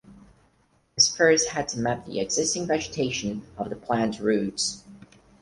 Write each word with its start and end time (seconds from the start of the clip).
This 0.95 1.15
first 1.15 1.49
had 1.49 1.67
to 1.67 1.77
map 1.79 2.07
the 2.07 2.19
existing 2.21 2.65
vegetation 2.65 3.45
of 3.55 3.69
the 3.69 3.75
planned 3.75 4.19
routes. 4.19 4.83